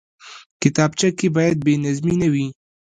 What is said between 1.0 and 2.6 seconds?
کې باید بېنظمي نه وي